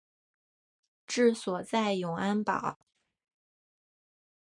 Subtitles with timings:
[1.05, 2.79] 治所在永安堡。